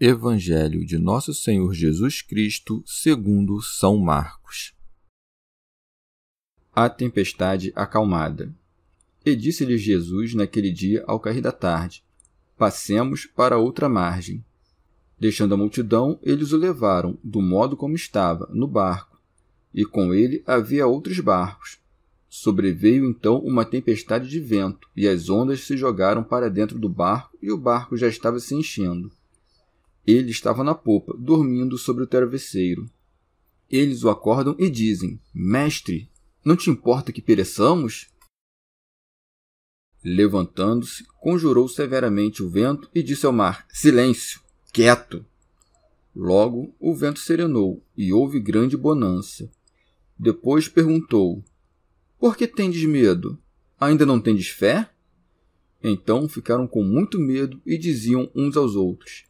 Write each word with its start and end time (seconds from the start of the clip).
Evangelho 0.00 0.84
de 0.84 0.98
Nosso 0.98 1.32
Senhor 1.32 1.72
Jesus 1.72 2.20
Cristo, 2.20 2.82
segundo 2.84 3.62
São 3.62 3.96
Marcos. 3.96 4.74
A 6.74 6.90
tempestade 6.90 7.72
acalmada. 7.76 8.52
E 9.24 9.36
disse-lhe 9.36 9.78
Jesus 9.78 10.34
naquele 10.34 10.72
dia 10.72 11.04
ao 11.06 11.20
cair 11.20 11.40
da 11.40 11.52
tarde: 11.52 12.02
Passemos 12.58 13.24
para 13.24 13.56
outra 13.56 13.88
margem. 13.88 14.44
Deixando 15.16 15.54
a 15.54 15.56
multidão, 15.56 16.18
eles 16.24 16.50
o 16.50 16.56
levaram, 16.56 17.16
do 17.22 17.40
modo 17.40 17.76
como 17.76 17.94
estava, 17.94 18.50
no 18.52 18.66
barco, 18.66 19.22
e 19.72 19.84
com 19.84 20.12
ele 20.12 20.42
havia 20.44 20.88
outros 20.88 21.20
barcos. 21.20 21.78
Sobreveio 22.28 23.08
então 23.08 23.38
uma 23.38 23.64
tempestade 23.64 24.28
de 24.28 24.40
vento, 24.40 24.88
e 24.96 25.06
as 25.06 25.30
ondas 25.30 25.60
se 25.60 25.76
jogaram 25.76 26.24
para 26.24 26.50
dentro 26.50 26.80
do 26.80 26.88
barco, 26.88 27.38
e 27.40 27.52
o 27.52 27.56
barco 27.56 27.96
já 27.96 28.08
estava 28.08 28.40
se 28.40 28.56
enchendo. 28.56 29.12
Ele 30.06 30.30
estava 30.30 30.62
na 30.62 30.74
popa, 30.74 31.16
dormindo 31.18 31.78
sobre 31.78 32.04
o 32.04 32.06
travesseiro. 32.06 32.90
Eles 33.70 34.04
o 34.04 34.10
acordam 34.10 34.54
e 34.58 34.68
dizem: 34.68 35.20
Mestre, 35.32 36.10
não 36.44 36.56
te 36.56 36.68
importa 36.68 37.12
que 37.12 37.22
pereçamos? 37.22 38.08
Levantando-se, 40.04 41.04
conjurou 41.18 41.66
severamente 41.66 42.42
o 42.42 42.50
vento 42.50 42.90
e 42.94 43.02
disse 43.02 43.24
ao 43.24 43.32
mar: 43.32 43.66
Silêncio, 43.70 44.40
quieto! 44.72 45.24
Logo 46.14 46.74
o 46.78 46.94
vento 46.94 47.18
serenou 47.18 47.82
e 47.96 48.12
houve 48.12 48.38
grande 48.38 48.76
bonança. 48.76 49.50
Depois 50.18 50.68
perguntou: 50.68 51.42
Por 52.18 52.36
que 52.36 52.46
tendes 52.46 52.84
medo? 52.84 53.38
Ainda 53.80 54.04
não 54.06 54.20
tendes 54.20 54.48
fé? 54.48 54.90
Então 55.82 56.28
ficaram 56.28 56.66
com 56.66 56.84
muito 56.84 57.18
medo 57.18 57.60
e 57.66 57.76
diziam 57.76 58.30
uns 58.34 58.56
aos 58.56 58.76
outros: 58.76 59.24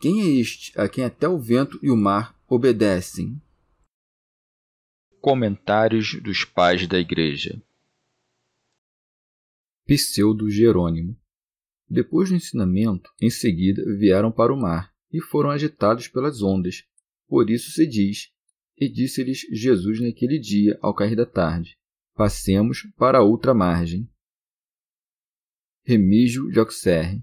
quem 0.00 0.22
é 0.22 0.40
este 0.40 0.72
a 0.80 0.88
quem 0.88 1.04
até 1.04 1.28
o 1.28 1.38
vento 1.38 1.78
e 1.82 1.90
o 1.90 1.96
mar 1.96 2.34
obedecem? 2.48 3.40
Comentários 5.20 6.18
dos 6.22 6.42
Pais 6.42 6.86
da 6.88 6.98
Igreja 6.98 7.62
Pseudo 9.84 10.48
Jerônimo 10.48 11.14
Depois 11.86 12.30
do 12.30 12.34
ensinamento, 12.34 13.12
em 13.20 13.28
seguida 13.28 13.84
vieram 13.98 14.32
para 14.32 14.54
o 14.54 14.56
mar 14.56 14.90
e 15.12 15.20
foram 15.20 15.50
agitados 15.50 16.08
pelas 16.08 16.40
ondas. 16.40 16.84
Por 17.28 17.50
isso 17.50 17.70
se 17.70 17.86
diz: 17.86 18.32
E 18.78 18.88
disse-lhes 18.88 19.40
Jesus 19.52 20.00
naquele 20.00 20.38
dia, 20.38 20.78
ao 20.80 20.94
cair 20.94 21.14
da 21.14 21.26
tarde: 21.26 21.76
Passemos 22.14 22.90
para 22.96 23.18
a 23.18 23.22
outra 23.22 23.52
margem. 23.52 24.08
Remígio 25.84 26.50
de 26.50 26.58
Auxerre 26.58 27.22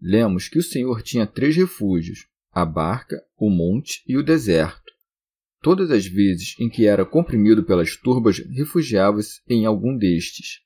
lemos 0.00 0.48
que 0.48 0.58
o 0.58 0.62
Senhor 0.62 1.02
tinha 1.02 1.26
três 1.26 1.54
refúgios: 1.56 2.26
a 2.50 2.64
barca, 2.64 3.22
o 3.36 3.50
monte 3.50 4.02
e 4.06 4.16
o 4.16 4.22
deserto. 4.22 4.90
Todas 5.62 5.90
as 5.90 6.06
vezes 6.06 6.54
em 6.58 6.70
que 6.70 6.86
era 6.86 7.04
comprimido 7.04 7.64
pelas 7.64 7.96
turbas, 7.96 8.38
refugiava-se 8.38 9.40
em 9.46 9.66
algum 9.66 9.96
destes. 9.96 10.60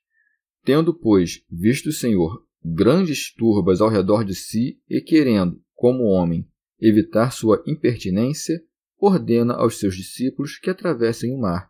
Tendo, 0.63 0.93
pois, 0.93 1.41
visto 1.51 1.89
o 1.89 1.93
Senhor 1.93 2.43
grandes 2.63 3.31
turbas 3.31 3.81
ao 3.81 3.89
redor 3.89 4.23
de 4.23 4.33
si 4.33 4.79
e 4.89 4.99
querendo, 4.99 5.61
como 5.75 6.05
homem, 6.05 6.49
evitar 6.79 7.31
sua 7.31 7.63
impertinência, 7.67 8.59
ordena 8.97 9.53
aos 9.53 9.77
seus 9.77 9.95
discípulos 9.95 10.57
que 10.57 10.69
atravessem 10.69 11.31
o 11.31 11.39
mar. 11.39 11.69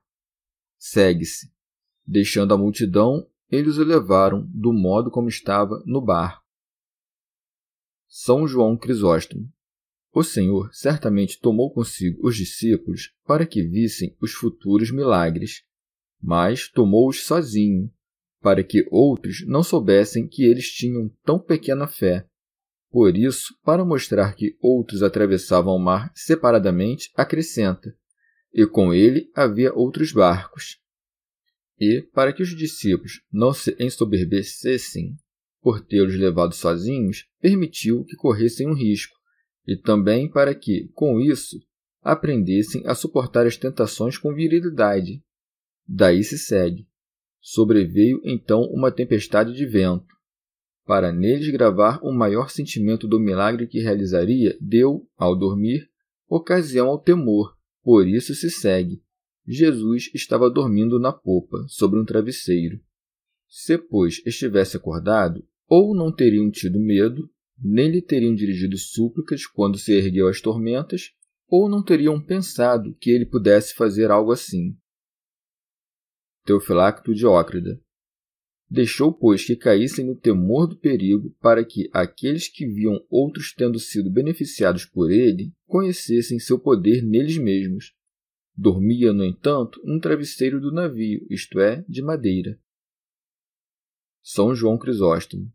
Segue-se. 0.77 1.51
Deixando 2.07 2.53
a 2.53 2.57
multidão, 2.57 3.27
eles 3.49 3.77
o 3.77 3.83
levaram 3.83 4.47
do 4.53 4.71
modo 4.71 5.11
como 5.11 5.27
estava 5.27 5.83
no 5.85 5.99
barco 5.99 6.44
são 8.07 8.47
João 8.47 8.77
Crisóstomo. 8.77 9.49
O 10.13 10.23
Senhor 10.23 10.73
certamente 10.73 11.39
tomou 11.39 11.71
consigo 11.73 12.25
os 12.25 12.37
discípulos 12.37 13.13
para 13.25 13.45
que 13.45 13.61
vissem 13.61 14.15
os 14.21 14.31
futuros 14.31 14.89
milagres, 14.89 15.63
mas 16.21 16.69
tomou-os 16.69 17.25
sozinho, 17.25 17.91
para 18.41 18.63
que 18.63 18.87
outros 18.89 19.45
não 19.45 19.61
soubessem 19.61 20.27
que 20.27 20.43
eles 20.45 20.71
tinham 20.71 21.09
tão 21.23 21.37
pequena 21.37 21.87
fé. 21.87 22.25
Por 22.89 23.17
isso, 23.17 23.53
para 23.63 23.83
mostrar 23.83 24.35
que 24.35 24.55
outros 24.61 25.03
atravessavam 25.03 25.75
o 25.75 25.79
mar 25.79 26.11
separadamente, 26.15 27.11
acrescenta: 27.13 27.93
e 28.53 28.65
com 28.65 28.93
ele 28.93 29.29
havia 29.35 29.73
outros 29.73 30.13
barcos. 30.13 30.79
E, 31.77 32.01
para 32.13 32.31
que 32.31 32.41
os 32.41 32.55
discípulos 32.55 33.21
não 33.29 33.51
se 33.51 33.75
ensoberbecessem, 33.77 35.17
por 35.65 35.83
tê-los 35.83 36.13
levado 36.15 36.53
sozinhos, 36.53 37.25
permitiu 37.41 38.03
que 38.03 38.15
corressem 38.15 38.67
um 38.67 38.75
risco, 38.75 39.15
e 39.65 39.75
também 39.75 40.29
para 40.29 40.53
que, 40.53 40.91
com 40.93 41.19
isso, 41.19 41.57
aprendessem 42.03 42.83
a 42.85 42.93
suportar 42.93 43.47
as 43.47 43.57
tentações 43.57 44.15
com 44.15 44.31
virilidade. 44.31 45.23
Daí 45.87 46.23
se 46.23 46.37
segue. 46.37 46.87
Sobreveio 47.41 48.21
então 48.23 48.61
uma 48.65 48.91
tempestade 48.91 49.53
de 49.53 49.65
vento. 49.65 50.05
Para 50.85 51.11
neles 51.11 51.49
gravar 51.49 51.99
o 52.03 52.13
maior 52.13 52.51
sentimento 52.51 53.07
do 53.07 53.19
milagre 53.19 53.65
que 53.65 53.81
realizaria, 53.81 54.55
deu, 54.61 55.09
ao 55.17 55.35
dormir, 55.35 55.89
ocasião 56.29 56.89
ao 56.89 56.99
temor. 57.01 57.57
Por 57.81 58.07
isso 58.07 58.35
se 58.35 58.51
segue. 58.51 59.01
Jesus 59.47 60.11
estava 60.13 60.47
dormindo 60.47 60.99
na 60.99 61.11
popa, 61.11 61.65
sobre 61.67 61.99
um 61.99 62.05
travesseiro. 62.05 62.79
Se, 63.47 63.79
pois, 63.79 64.21
estivesse 64.27 64.77
acordado, 64.77 65.43
ou 65.67 65.95
não 65.95 66.13
teriam 66.13 66.49
tido 66.49 66.79
medo, 66.79 67.29
nem 67.57 67.89
lhe 67.89 68.01
teriam 68.01 68.35
dirigido 68.35 68.77
súplicas 68.77 69.45
quando 69.45 69.77
se 69.77 69.93
ergueu 69.93 70.27
às 70.27 70.41
tormentas, 70.41 71.11
ou 71.47 71.69
não 71.69 71.83
teriam 71.83 72.21
pensado 72.21 72.95
que 72.99 73.11
ele 73.11 73.25
pudesse 73.25 73.73
fazer 73.73 74.11
algo 74.11 74.31
assim. 74.31 74.75
Teofilacto 76.45 77.13
Diócrida 77.13 77.79
Deixou, 78.69 79.13
pois, 79.13 79.45
que 79.45 79.55
caíssem 79.55 80.05
no 80.05 80.15
temor 80.15 80.67
do 80.67 80.75
perigo, 80.75 81.35
para 81.39 81.63
que 81.63 81.89
aqueles 81.93 82.47
que 82.47 82.65
viam 82.65 82.99
outros 83.09 83.53
tendo 83.53 83.79
sido 83.79 84.11
beneficiados 84.11 84.85
por 84.85 85.11
ele 85.11 85.53
conhecessem 85.67 86.39
seu 86.39 86.59
poder 86.59 87.03
neles 87.03 87.37
mesmos. 87.37 87.93
Dormia, 88.57 89.13
no 89.13 89.23
entanto, 89.23 89.79
num 89.83 89.99
travesseiro 89.99 90.59
do 90.59 90.71
navio, 90.71 91.25
isto 91.29 91.59
é, 91.59 91.85
de 91.87 92.01
madeira. 92.01 92.59
São 94.27 94.55
João 94.55 94.75
Crisóstomo. 94.75 95.53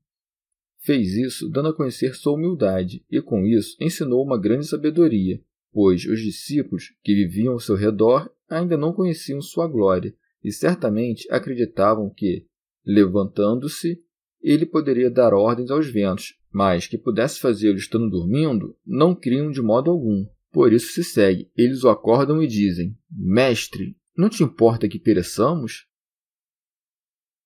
Fez 0.78 1.16
isso 1.16 1.48
dando 1.48 1.70
a 1.70 1.74
conhecer 1.74 2.14
sua 2.14 2.34
humildade 2.34 3.04
e, 3.10 3.20
com 3.20 3.44
isso, 3.44 3.76
ensinou 3.80 4.24
uma 4.24 4.38
grande 4.38 4.64
sabedoria, 4.64 5.42
pois 5.72 6.04
os 6.06 6.20
discípulos 6.20 6.94
que 7.02 7.12
viviam 7.12 7.54
ao 7.54 7.58
seu 7.58 7.74
redor 7.74 8.30
ainda 8.48 8.76
não 8.76 8.92
conheciam 8.92 9.42
sua 9.42 9.66
glória 9.66 10.14
e 10.44 10.52
certamente 10.52 11.26
acreditavam 11.32 12.08
que, 12.08 12.46
levantando-se, 12.86 14.00
ele 14.40 14.64
poderia 14.64 15.10
dar 15.10 15.34
ordens 15.34 15.72
aos 15.72 15.90
ventos, 15.90 16.38
mas 16.52 16.86
que 16.86 16.96
pudesse 16.96 17.40
fazê-lo 17.40 17.76
estando 17.76 18.08
dormindo, 18.08 18.76
não 18.86 19.16
criam 19.16 19.50
de 19.50 19.60
modo 19.60 19.90
algum. 19.90 20.24
Por 20.52 20.72
isso 20.72 20.92
se 20.92 21.02
segue. 21.02 21.50
Eles 21.56 21.82
o 21.82 21.88
acordam 21.88 22.40
e 22.40 22.46
dizem: 22.46 22.96
Mestre, 23.10 23.96
não 24.16 24.28
te 24.28 24.44
importa 24.44 24.88
que 24.88 24.98
pereçamos? 25.00 25.89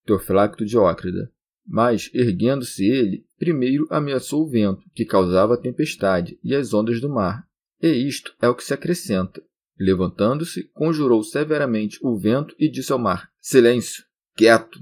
Teofilacto 0.04 0.64
Diócrida. 0.64 1.30
Mas, 1.66 2.10
erguendo-se 2.12 2.84
ele, 2.84 3.26
primeiro 3.38 3.86
ameaçou 3.90 4.44
o 4.44 4.48
vento, 4.48 4.82
que 4.94 5.04
causava 5.04 5.54
a 5.54 5.60
tempestade, 5.60 6.38
e 6.42 6.54
as 6.54 6.74
ondas 6.74 7.00
do 7.00 7.08
mar. 7.08 7.46
E 7.80 7.88
isto 7.88 8.34
é 8.40 8.48
o 8.48 8.54
que 8.54 8.64
se 8.64 8.74
acrescenta. 8.74 9.42
Levantando-se, 9.78 10.64
conjurou 10.72 11.22
severamente 11.24 11.98
o 12.02 12.16
vento 12.16 12.54
e 12.58 12.70
disse 12.70 12.92
ao 12.92 12.98
mar: 12.98 13.30
Silêncio! 13.40 14.04
Quieto! 14.36 14.78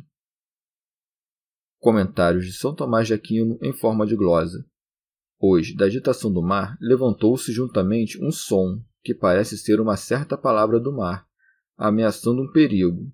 Comentários 1.78 2.46
de 2.46 2.52
São 2.52 2.74
Tomás 2.74 3.06
de 3.06 3.14
Aquino 3.14 3.58
em 3.62 3.72
forma 3.72 4.06
de 4.06 4.14
glosa. 4.14 4.64
Hoje, 5.40 5.74
da 5.74 5.86
agitação 5.86 6.32
do 6.32 6.42
mar, 6.42 6.76
levantou-se 6.80 7.50
juntamente 7.52 8.22
um 8.22 8.30
som, 8.30 8.80
que 9.02 9.14
parece 9.14 9.58
ser 9.58 9.80
uma 9.80 9.96
certa 9.96 10.36
palavra 10.36 10.78
do 10.78 10.92
mar, 10.92 11.26
ameaçando 11.76 12.42
um 12.42 12.52
perigo. 12.52 13.12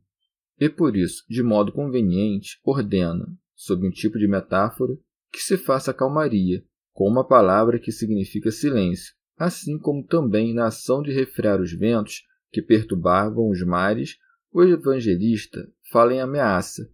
E 0.61 0.69
por 0.69 0.97
isso, 0.97 1.25
de 1.29 1.43
modo 1.43 1.73
conveniente, 1.73 2.59
ordena, 2.65 3.27
sob 3.55 3.87
um 3.87 3.91
tipo 3.91 4.19
de 4.19 4.27
metáfora, 4.27 4.99
que 5.33 5.41
se 5.41 5.57
faça 5.57 5.95
calmaria, 5.95 6.65
com 6.93 7.09
uma 7.09 7.27
palavra 7.27 7.79
que 7.79 7.93
significa 7.93 8.51
silêncio, 8.51 9.15
assim 9.37 9.79
como 9.79 10.05
também 10.05 10.53
na 10.53 10.67
ação 10.67 11.03
de 11.03 11.13
refrear 11.13 11.61
os 11.61 11.73
ventos 11.73 12.25
que 12.51 12.61
perturbavam 12.61 13.49
os 13.49 13.63
mares, 13.65 14.17
o 14.51 14.63
evangelista 14.63 15.71
fala 15.93 16.15
em 16.15 16.21
ameaça, 16.21 16.91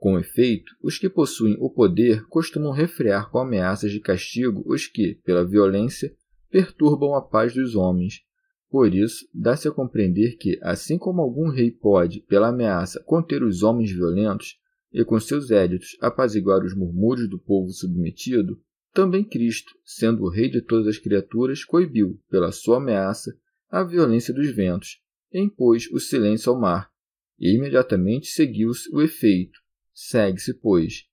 com 0.00 0.18
efeito, 0.18 0.74
os 0.82 0.98
que 0.98 1.10
possuem 1.10 1.58
o 1.60 1.68
poder 1.68 2.26
costumam 2.28 2.72
refrear 2.72 3.30
com 3.30 3.38
ameaças 3.38 3.92
de 3.92 4.00
castigo 4.00 4.62
os 4.64 4.86
que, 4.86 5.16
pela 5.16 5.46
violência, 5.46 6.16
perturbam 6.50 7.14
a 7.14 7.20
paz 7.20 7.52
dos 7.52 7.74
homens. 7.74 8.22
Por 8.70 8.94
isso, 8.94 9.28
dá-se 9.34 9.66
a 9.66 9.72
compreender 9.72 10.36
que, 10.36 10.58
assim 10.62 10.96
como 10.96 11.20
algum 11.20 11.50
rei 11.50 11.70
pode, 11.70 12.20
pela 12.20 12.48
ameaça, 12.48 13.02
conter 13.04 13.42
os 13.42 13.62
homens 13.62 13.90
violentos 13.90 14.58
e 14.92 15.04
com 15.04 15.18
seus 15.18 15.50
éditos 15.50 15.96
apaziguar 16.00 16.64
os 16.64 16.74
murmúrios 16.74 17.28
do 17.28 17.38
povo 17.38 17.70
submetido, 17.70 18.60
também 18.92 19.24
Cristo, 19.24 19.72
sendo 19.84 20.22
o 20.22 20.30
rei 20.30 20.48
de 20.48 20.62
todas 20.62 20.86
as 20.86 20.98
criaturas, 20.98 21.64
coibiu, 21.64 22.20
pela 22.30 22.52
sua 22.52 22.78
ameaça, 22.78 23.36
a 23.68 23.82
violência 23.82 24.32
dos 24.32 24.50
ventos, 24.54 25.00
e 25.32 25.40
impôs 25.40 25.88
o 25.92 26.00
silêncio 26.00 26.52
ao 26.52 26.58
mar, 26.58 26.90
e 27.38 27.54
imediatamente 27.54 28.28
seguiu-se 28.28 28.88
o 28.92 29.00
efeito, 29.00 29.58
Segue-se, 30.02 30.54
pois, 30.54 31.04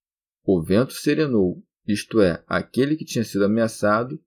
o 0.46 0.62
vento 0.62 0.94
serenou, 0.94 1.62
isto 1.86 2.22
é, 2.22 2.42
aquele 2.48 2.96
que 2.96 3.04
tinha 3.04 3.24
sido 3.24 3.44
ameaçado, 3.44 4.18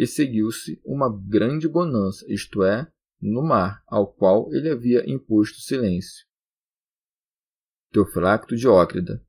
e 0.00 0.06
seguiu-se 0.06 0.80
uma 0.82 1.14
grande 1.14 1.68
bonança, 1.68 2.24
isto 2.26 2.64
é, 2.64 2.90
no 3.20 3.42
mar, 3.42 3.82
ao 3.86 4.10
qual 4.10 4.50
ele 4.50 4.70
havia 4.70 5.04
imposto 5.06 5.60
silêncio. 5.60 6.24
Teofracto 7.92 8.56
de 8.56 8.66
Ócrida. 8.66 9.22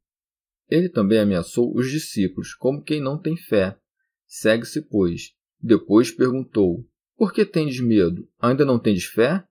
Ele 0.70 0.88
também 0.88 1.20
ameaçou 1.20 1.76
os 1.76 1.92
discípulos, 1.92 2.54
como 2.54 2.82
quem 2.82 3.02
não 3.02 3.22
tem 3.22 3.36
fé. 3.36 3.78
Segue-se, 4.26 4.82
pois. 4.84 5.34
Depois 5.60 6.10
perguntou: 6.10 6.88
Por 7.18 7.34
que 7.34 7.46
tendes 7.46 7.82
medo? 7.82 8.26
Ainda 8.40 8.64
não 8.64 8.80
tendes 8.80 9.04
fé? 9.04 9.46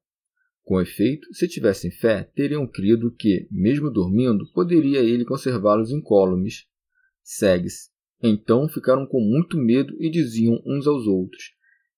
Com 0.62 0.80
efeito, 0.80 1.28
se 1.34 1.46
tivessem 1.46 1.90
fé, 1.90 2.24
teriam 2.34 2.66
crido 2.66 3.14
que, 3.14 3.46
mesmo 3.50 3.90
dormindo, 3.90 4.50
poderia 4.54 5.00
ele 5.00 5.26
conservá-los 5.26 5.90
incólumes. 5.90 6.66
Segue-se. 7.22 7.89
Então 8.22 8.68
ficaram 8.68 9.06
com 9.06 9.20
muito 9.20 9.56
medo 9.56 9.96
e 9.98 10.10
diziam 10.10 10.60
uns 10.66 10.86
aos 10.86 11.06
outros: 11.06 11.52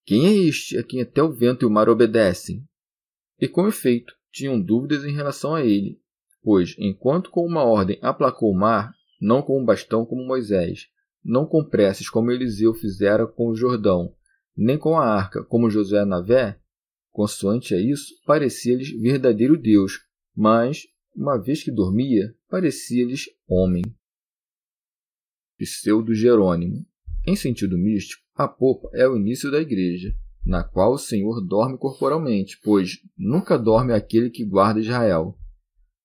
Quem 0.04 0.26
é 0.26 0.32
este 0.48 0.78
a 0.78 0.82
quem 0.82 1.00
até 1.00 1.22
o 1.22 1.32
vento 1.32 1.64
e 1.64 1.66
o 1.66 1.70
mar 1.70 1.88
obedecem? 1.88 2.64
E 3.40 3.48
com 3.48 3.66
efeito, 3.66 4.14
tinham 4.30 4.60
dúvidas 4.60 5.04
em 5.04 5.12
relação 5.12 5.54
a 5.54 5.64
ele, 5.64 6.00
pois, 6.42 6.74
enquanto 6.78 7.30
com 7.30 7.44
uma 7.44 7.64
ordem 7.64 7.98
aplacou 8.00 8.50
o 8.52 8.58
mar, 8.58 8.92
não 9.20 9.42
com 9.42 9.60
um 9.60 9.64
bastão 9.64 10.06
como 10.06 10.24
Moisés, 10.24 10.88
não 11.24 11.46
com 11.46 11.64
preces 11.64 12.08
como 12.08 12.30
Eliseu 12.30 12.72
fizera 12.72 13.26
com 13.26 13.48
o 13.48 13.54
Jordão, 13.54 14.14
nem 14.56 14.78
com 14.78 14.96
a 14.96 15.04
arca 15.04 15.44
como 15.44 15.70
Josué 15.70 16.04
Navé, 16.04 16.58
Consoante 17.12 17.74
a 17.74 17.78
isso, 17.78 18.14
parecia-lhes 18.24 18.90
verdadeiro 18.90 19.60
Deus, 19.60 20.00
mas, 20.34 20.86
uma 21.14 21.36
vez 21.36 21.62
que 21.62 21.70
dormia, 21.70 22.34
parecia-lhes 22.48 23.26
homem. 23.46 23.82
Pseudo 25.64 26.14
Jerônimo. 26.14 26.84
Em 27.26 27.36
sentido 27.36 27.78
místico, 27.78 28.22
a 28.34 28.48
popa 28.48 28.90
é 28.92 29.08
o 29.08 29.16
início 29.16 29.50
da 29.50 29.60
igreja, 29.60 30.14
na 30.44 30.64
qual 30.64 30.92
o 30.92 30.98
Senhor 30.98 31.40
dorme 31.40 31.78
corporalmente, 31.78 32.58
pois 32.62 32.98
nunca 33.16 33.58
dorme 33.58 33.92
aquele 33.92 34.28
que 34.28 34.44
guarda 34.44 34.80
Israel. 34.80 35.38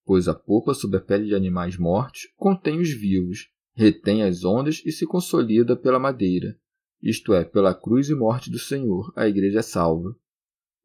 Pois 0.06 0.28
a 0.28 0.36
popa, 0.36 0.74
sob 0.74 0.96
a 0.96 1.02
pele 1.02 1.26
de 1.26 1.36
animais 1.36 1.78
mortos, 1.78 2.28
contém 2.38 2.80
os 2.80 2.92
vivos, 2.92 3.50
retém 3.74 4.24
as 4.24 4.46
ondas 4.46 4.82
e 4.86 4.92
se 4.92 5.06
consolida 5.06 5.76
pela 5.76 6.00
madeira. 6.00 6.56
Isto 7.02 7.34
é, 7.34 7.44
pela 7.44 7.74
cruz 7.74 8.10
e 8.10 8.16
morte 8.16 8.50
do 8.50 8.60
Senhor, 8.60 9.12
a 9.16 9.28
igreja 9.28 9.60
é 9.60 9.64
salva. 9.64 10.16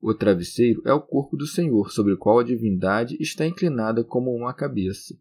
O 0.00 0.12
travesseiro 0.12 0.82
é 0.84 0.92
o 0.92 1.00
corpo 1.00 1.36
do 1.36 1.46
Senhor, 1.46 1.92
sobre 1.92 2.14
o 2.14 2.18
qual 2.18 2.38
a 2.38 2.44
divindade 2.44 3.16
está 3.20 3.46
inclinada 3.46 4.02
como 4.02 4.34
uma 4.34 4.52
cabeça. 4.52 5.14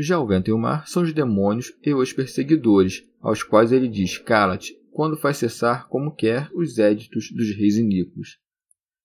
Já 0.00 0.20
o 0.20 0.26
vento 0.26 0.48
e 0.48 0.52
o 0.52 0.58
mar 0.58 0.86
são 0.86 1.02
os 1.02 1.12
demônios 1.12 1.72
e 1.84 1.92
os 1.92 2.12
perseguidores, 2.12 3.02
aos 3.20 3.42
quais 3.42 3.72
ele 3.72 3.88
diz: 3.88 4.16
Cala-te, 4.16 4.80
quando 4.92 5.16
faz 5.16 5.38
cessar 5.38 5.88
como 5.88 6.14
quer 6.14 6.48
os 6.54 6.78
éditos 6.78 7.32
dos 7.32 7.48
reis 7.56 7.76
iníquos. 7.76 8.38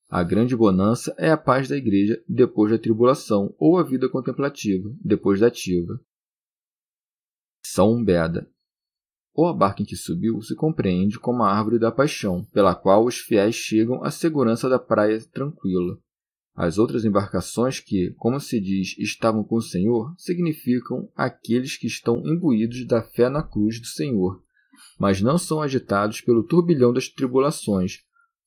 A 0.07 0.21
grande 0.23 0.55
bonança 0.55 1.15
é 1.17 1.31
a 1.31 1.37
paz 1.37 1.67
da 1.67 1.75
igreja 1.75 2.23
depois 2.29 2.71
da 2.71 2.77
tribulação, 2.77 3.55
ou 3.57 3.79
a 3.79 3.83
vida 3.83 4.07
contemplativa 4.07 4.87
depois 5.03 5.39
da 5.39 5.47
ativa. 5.47 5.99
São 7.65 8.03
Beda 8.03 8.47
ou 9.33 9.47
a 9.47 9.53
barca 9.53 9.81
em 9.81 9.85
que 9.85 9.95
subiu 9.95 10.41
se 10.41 10.55
compreende 10.55 11.19
como 11.19 11.43
a 11.43 11.51
árvore 11.51 11.79
da 11.79 11.91
paixão, 11.91 12.45
pela 12.53 12.75
qual 12.75 13.03
os 13.05 13.17
fiéis 13.17 13.55
chegam 13.55 14.03
à 14.03 14.11
segurança 14.11 14.69
da 14.69 14.77
praia 14.77 15.19
tranquila. 15.31 15.97
As 16.55 16.77
outras 16.77 17.03
embarcações 17.03 17.79
que, 17.79 18.13
como 18.17 18.39
se 18.39 18.59
diz, 18.59 18.95
estavam 18.99 19.43
com 19.43 19.55
o 19.55 19.61
Senhor, 19.61 20.13
significam 20.17 21.09
aqueles 21.15 21.77
que 21.77 21.87
estão 21.87 22.21
imbuídos 22.25 22.85
da 22.85 23.01
fé 23.01 23.27
na 23.27 23.41
cruz 23.41 23.79
do 23.79 23.87
Senhor, 23.87 24.43
mas 24.99 25.21
não 25.21 25.37
são 25.37 25.61
agitados 25.61 26.21
pelo 26.21 26.43
turbilhão 26.43 26.93
das 26.93 27.07
tribulações, 27.07 28.03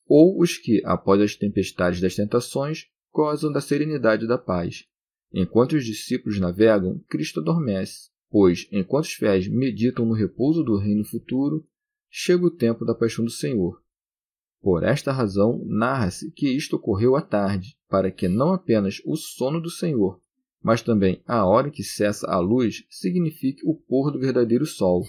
ou 0.06 0.40
os 0.40 0.56
que, 0.56 0.80
após 0.84 1.20
as 1.20 1.34
tempestades 1.34 2.00
das 2.00 2.14
tentações, 2.14 2.86
gozam 3.12 3.50
da 3.50 3.60
serenidade 3.60 4.26
da 4.26 4.38
paz. 4.38 4.84
Enquanto 5.32 5.72
os 5.72 5.84
discípulos 5.84 6.38
navegam, 6.38 7.02
Cristo 7.08 7.40
adormece, 7.40 8.10
Pois, 8.28 8.66
enquanto 8.72 9.04
os 9.04 9.12
fiéis 9.12 9.48
meditam 9.48 10.04
no 10.04 10.12
repouso 10.12 10.62
do 10.62 10.76
reino 10.76 11.04
futuro, 11.04 11.66
chega 12.10 12.44
o 12.44 12.50
tempo 12.50 12.84
da 12.84 12.94
paixão 12.94 13.24
do 13.24 13.30
Senhor. 13.30 13.82
Por 14.60 14.82
esta 14.82 15.12
razão, 15.12 15.62
narra-se 15.66 16.30
que 16.32 16.48
isto 16.48 16.76
ocorreu 16.76 17.14
à 17.16 17.22
tarde, 17.22 17.76
para 17.88 18.10
que 18.10 18.28
não 18.28 18.52
apenas 18.52 19.00
o 19.04 19.16
sono 19.16 19.60
do 19.60 19.70
Senhor, 19.70 20.20
mas 20.62 20.82
também 20.82 21.22
a 21.26 21.44
hora 21.46 21.68
em 21.68 21.70
que 21.70 21.84
cessa 21.84 22.26
a 22.26 22.38
luz 22.38 22.84
signifique 22.90 23.60
o 23.64 23.74
pôr 23.74 24.10
do 24.10 24.18
verdadeiro 24.18 24.66
sol. 24.66 25.04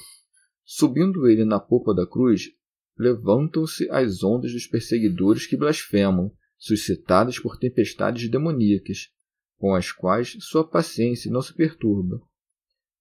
Subindo 0.63 1.27
ele 1.27 1.45
na 1.45 1.59
popa 1.59 1.93
da 1.93 2.05
cruz, 2.05 2.49
levantam-se 2.97 3.89
as 3.89 4.23
ondas 4.23 4.51
dos 4.51 4.67
perseguidores 4.67 5.47
que 5.47 5.57
blasfemam, 5.57 6.31
suscitadas 6.57 7.39
por 7.39 7.57
tempestades 7.57 8.29
demoníacas, 8.29 9.09
com 9.57 9.73
as 9.73 9.91
quais 9.91 10.37
sua 10.41 10.67
paciência 10.67 11.31
não 11.31 11.41
se 11.41 11.53
perturba 11.53 12.21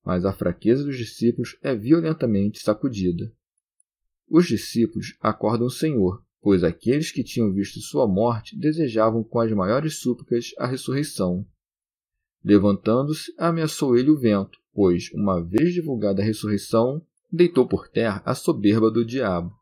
mas 0.07 0.25
a 0.25 0.33
fraqueza 0.33 0.85
dos 0.85 0.97
discípulos 0.97 1.59
é 1.61 1.75
violentamente 1.75 2.63
sacudida. 2.63 3.35
Os 4.29 4.47
discípulos 4.47 5.17
acordam 5.21 5.67
o 5.67 5.71
Senhor, 5.71 6.25
pois 6.47 6.63
aqueles 6.63 7.11
que 7.11 7.25
tinham 7.25 7.53
visto 7.53 7.81
sua 7.81 8.07
morte 8.07 8.57
desejavam 8.57 9.25
com 9.25 9.41
as 9.41 9.51
maiores 9.51 9.99
súplicas 9.99 10.53
a 10.57 10.65
ressurreição. 10.65 11.45
Levantando-se, 12.45 13.35
ameaçou 13.37 13.99
ele 13.99 14.11
o 14.11 14.17
vento, 14.17 14.57
pois, 14.73 15.11
uma 15.13 15.43
vez 15.43 15.75
divulgada 15.75 16.23
a 16.23 16.25
ressurreição, 16.25 17.05
deitou 17.33 17.67
por 17.67 17.89
terra 17.89 18.23
a 18.25 18.33
soberba 18.33 18.93
do 18.93 19.05
diabo. 19.05 19.53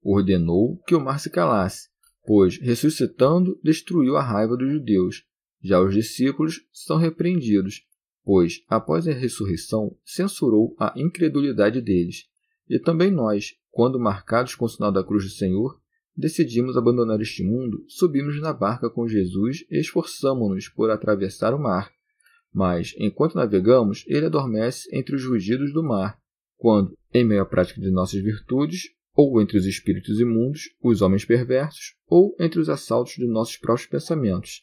Ordenou 0.00 0.80
que 0.86 0.94
o 0.94 1.00
mar 1.00 1.18
se 1.18 1.28
calasse, 1.28 1.88
pois, 2.24 2.56
ressuscitando, 2.58 3.58
destruiu 3.60 4.16
a 4.16 4.22
raiva 4.22 4.56
dos 4.56 4.70
judeus. 4.70 5.24
Já 5.60 5.80
os 5.80 5.92
discípulos 5.92 6.64
são 6.72 6.98
repreendidos, 6.98 7.84
pois, 8.22 8.62
após 8.68 9.08
a 9.08 9.12
ressurreição, 9.12 9.96
censurou 10.04 10.76
a 10.78 10.94
incredulidade 10.96 11.80
deles. 11.80 12.28
E 12.68 12.78
também 12.78 13.10
nós, 13.10 13.56
quando 13.72 13.98
marcados 13.98 14.54
com 14.54 14.66
o 14.66 14.68
sinal 14.68 14.92
da 14.92 15.02
cruz 15.02 15.24
do 15.24 15.30
Senhor, 15.30 15.80
decidimos 16.18 16.76
abandonar 16.76 17.20
este 17.20 17.44
mundo, 17.44 17.84
subimos 17.86 18.40
na 18.40 18.52
barca 18.52 18.90
com 18.90 19.06
Jesus 19.06 19.64
e 19.70 19.78
esforçamo-nos 19.78 20.68
por 20.68 20.90
atravessar 20.90 21.54
o 21.54 21.58
mar. 21.58 21.92
Mas, 22.52 22.92
enquanto 22.98 23.36
navegamos, 23.36 24.04
ele 24.08 24.26
adormece 24.26 24.88
entre 24.92 25.14
os 25.14 25.24
rugidos 25.24 25.72
do 25.72 25.82
mar, 25.82 26.18
quando, 26.56 26.92
em 27.14 27.24
meio 27.24 27.42
à 27.42 27.46
prática 27.46 27.80
de 27.80 27.90
nossas 27.90 28.20
virtudes, 28.20 28.90
ou 29.14 29.40
entre 29.40 29.56
os 29.56 29.64
espíritos 29.64 30.18
imundos, 30.18 30.62
os 30.82 31.02
homens 31.02 31.24
perversos, 31.24 31.94
ou 32.06 32.34
entre 32.40 32.58
os 32.58 32.68
assaltos 32.68 33.14
de 33.14 33.26
nossos 33.26 33.56
próprios 33.56 33.88
pensamentos, 33.88 34.62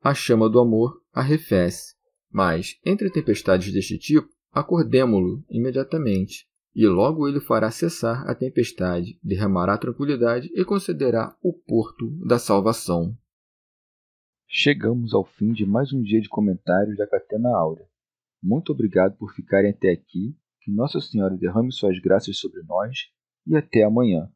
a 0.00 0.14
chama 0.14 0.48
do 0.48 0.60
amor 0.60 1.00
arrefece. 1.12 1.94
Mas, 2.30 2.76
entre 2.84 3.10
tempestades 3.10 3.72
deste 3.72 3.98
tipo, 3.98 4.28
acordemo-lo 4.52 5.44
imediatamente, 5.50 6.46
e 6.74 6.86
logo 6.86 7.28
ele 7.28 7.40
fará 7.40 7.70
cessar 7.70 8.28
a 8.28 8.34
tempestade, 8.34 9.18
derramará 9.22 9.76
tranquilidade 9.76 10.50
e 10.54 10.64
concederá 10.64 11.36
o 11.42 11.52
porto 11.52 12.10
da 12.26 12.38
salvação. 12.38 13.16
Chegamos 14.48 15.14
ao 15.14 15.24
fim 15.24 15.52
de 15.52 15.64
mais 15.64 15.92
um 15.92 16.02
dia 16.02 16.20
de 16.20 16.28
comentários 16.28 16.96
da 16.96 17.06
Catena 17.06 17.48
Áurea. 17.56 17.86
Muito 18.42 18.72
obrigado 18.72 19.16
por 19.16 19.32
ficarem 19.34 19.70
até 19.70 19.90
aqui, 19.90 20.36
que 20.60 20.70
Nossa 20.70 21.00
Senhora 21.00 21.36
derrame 21.36 21.72
suas 21.72 21.98
graças 21.98 22.38
sobre 22.38 22.62
nós 22.62 23.08
e 23.46 23.56
até 23.56 23.82
amanhã. 23.82 24.30